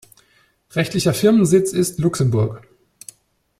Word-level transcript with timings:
Rechtlicher 0.75 1.13
Firmensitz 1.13 1.73
ist 1.73 1.99
Luxemburg. 1.99 2.67